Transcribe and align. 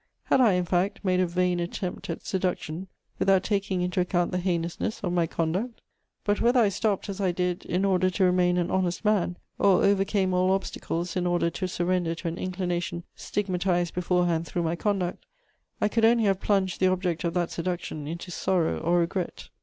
Had 0.23 0.41
I, 0.41 0.53
in 0.53 0.65
fact, 0.65 1.05
made 1.05 1.19
a 1.19 1.27
vain 1.27 1.59
attempt 1.59 2.09
at 2.09 2.25
seduction, 2.25 2.87
without 3.19 3.43
taking 3.43 3.81
into 3.83 3.99
account 4.01 4.31
the 4.31 4.39
heinousness 4.39 4.99
of 5.03 5.13
my 5.13 5.27
conduct? 5.27 5.79
But 6.23 6.41
whether 6.41 6.59
I 6.59 6.69
stopped, 6.69 7.07
as 7.07 7.21
I 7.21 7.31
did, 7.31 7.65
in 7.65 7.85
order 7.85 8.09
to 8.09 8.23
remain 8.23 8.57
an 8.57 8.71
honest 8.71 9.05
man, 9.05 9.37
or 9.59 9.83
overcame 9.83 10.33
all 10.33 10.49
obstacles 10.49 11.15
in 11.15 11.27
order 11.27 11.51
to 11.51 11.67
surrender 11.67 12.15
to 12.15 12.27
an 12.29 12.39
inclination 12.39 13.03
stigmatized 13.15 13.93
beforehand 13.93 14.47
through 14.47 14.63
my 14.63 14.75
conduct, 14.75 15.23
I 15.79 15.87
could 15.87 16.03
only 16.03 16.23
have 16.23 16.41
plunged 16.41 16.79
the 16.79 16.87
object 16.87 17.23
of 17.23 17.35
that 17.35 17.51
seduction 17.51 18.07
into 18.07 18.31
sorrow 18.31 18.79
or 18.79 18.97
regret. 19.01 19.49